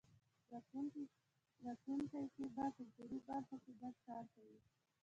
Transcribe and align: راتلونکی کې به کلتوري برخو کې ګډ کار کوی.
راتلونکی 1.65 2.23
کې 2.35 2.45
به 2.55 2.65
کلتوري 2.77 3.19
برخو 3.27 3.55
کې 3.63 3.71
ګډ 3.81 3.95
کار 4.07 4.23
کوی. 4.33 4.59